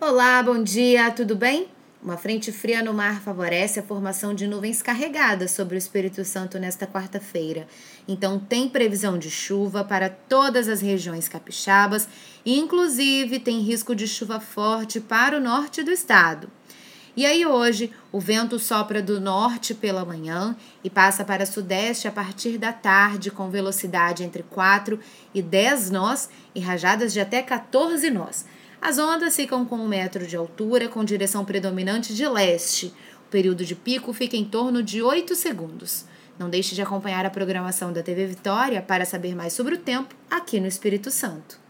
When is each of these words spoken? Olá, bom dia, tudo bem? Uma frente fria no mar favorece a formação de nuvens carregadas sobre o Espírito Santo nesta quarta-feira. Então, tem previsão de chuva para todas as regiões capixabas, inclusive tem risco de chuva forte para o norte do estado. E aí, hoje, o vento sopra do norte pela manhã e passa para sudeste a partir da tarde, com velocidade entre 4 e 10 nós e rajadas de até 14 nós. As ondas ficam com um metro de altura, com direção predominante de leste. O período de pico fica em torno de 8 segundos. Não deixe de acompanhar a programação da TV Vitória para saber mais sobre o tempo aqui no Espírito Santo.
Olá, 0.00 0.40
bom 0.44 0.62
dia, 0.62 1.10
tudo 1.10 1.34
bem? 1.34 1.66
Uma 2.00 2.16
frente 2.16 2.52
fria 2.52 2.84
no 2.84 2.94
mar 2.94 3.20
favorece 3.20 3.80
a 3.80 3.82
formação 3.82 4.32
de 4.32 4.46
nuvens 4.46 4.80
carregadas 4.80 5.50
sobre 5.50 5.74
o 5.74 5.76
Espírito 5.76 6.24
Santo 6.24 6.56
nesta 6.56 6.86
quarta-feira. 6.86 7.66
Então, 8.06 8.38
tem 8.38 8.68
previsão 8.68 9.18
de 9.18 9.28
chuva 9.28 9.82
para 9.82 10.08
todas 10.08 10.68
as 10.68 10.80
regiões 10.80 11.26
capixabas, 11.26 12.08
inclusive 12.46 13.40
tem 13.40 13.58
risco 13.58 13.92
de 13.92 14.06
chuva 14.06 14.38
forte 14.38 15.00
para 15.00 15.36
o 15.36 15.40
norte 15.40 15.82
do 15.82 15.90
estado. 15.90 16.48
E 17.16 17.26
aí, 17.26 17.44
hoje, 17.44 17.90
o 18.12 18.20
vento 18.20 18.56
sopra 18.60 19.02
do 19.02 19.20
norte 19.20 19.74
pela 19.74 20.04
manhã 20.04 20.56
e 20.84 20.88
passa 20.88 21.24
para 21.24 21.44
sudeste 21.44 22.06
a 22.06 22.12
partir 22.12 22.56
da 22.56 22.72
tarde, 22.72 23.32
com 23.32 23.50
velocidade 23.50 24.22
entre 24.22 24.44
4 24.44 25.00
e 25.34 25.42
10 25.42 25.90
nós 25.90 26.30
e 26.54 26.60
rajadas 26.60 27.12
de 27.12 27.18
até 27.18 27.42
14 27.42 28.08
nós. 28.10 28.46
As 28.80 28.98
ondas 28.98 29.34
ficam 29.34 29.64
com 29.64 29.76
um 29.76 29.88
metro 29.88 30.26
de 30.26 30.36
altura, 30.36 30.88
com 30.88 31.04
direção 31.04 31.44
predominante 31.44 32.14
de 32.14 32.26
leste. 32.26 32.92
O 33.26 33.30
período 33.30 33.64
de 33.64 33.74
pico 33.74 34.12
fica 34.12 34.36
em 34.36 34.44
torno 34.44 34.82
de 34.82 35.02
8 35.02 35.34
segundos. 35.34 36.04
Não 36.38 36.48
deixe 36.48 36.74
de 36.74 36.82
acompanhar 36.82 37.26
a 37.26 37.30
programação 37.30 37.92
da 37.92 38.02
TV 38.02 38.26
Vitória 38.26 38.80
para 38.80 39.04
saber 39.04 39.34
mais 39.34 39.52
sobre 39.52 39.74
o 39.74 39.78
tempo 39.78 40.14
aqui 40.30 40.60
no 40.60 40.68
Espírito 40.68 41.10
Santo. 41.10 41.67